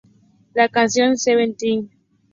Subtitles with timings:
[0.55, 1.87] La canción "Seven〜tri.